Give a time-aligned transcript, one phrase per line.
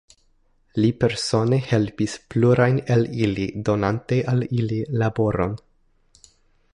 [0.83, 5.57] Li persone helpis plurajn el ili, donante al ili laboron.